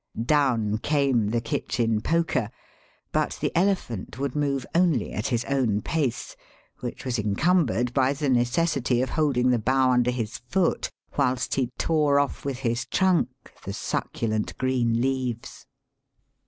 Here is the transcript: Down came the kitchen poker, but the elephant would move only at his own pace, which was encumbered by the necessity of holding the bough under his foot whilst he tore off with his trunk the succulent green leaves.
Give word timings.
Down 0.19 0.79
came 0.79 1.27
the 1.29 1.41
kitchen 1.41 2.01
poker, 2.01 2.49
but 3.11 3.37
the 3.39 3.55
elephant 3.55 4.17
would 4.17 4.35
move 4.35 4.65
only 4.73 5.13
at 5.13 5.27
his 5.27 5.45
own 5.45 5.83
pace, 5.83 6.35
which 6.79 7.05
was 7.05 7.19
encumbered 7.19 7.93
by 7.93 8.13
the 8.13 8.27
necessity 8.27 9.03
of 9.03 9.11
holding 9.11 9.51
the 9.51 9.59
bough 9.59 9.91
under 9.91 10.09
his 10.09 10.39
foot 10.39 10.89
whilst 11.19 11.53
he 11.53 11.69
tore 11.77 12.19
off 12.19 12.43
with 12.43 12.57
his 12.65 12.87
trunk 12.87 13.29
the 13.63 13.73
succulent 13.73 14.57
green 14.57 14.99
leaves. 15.01 15.67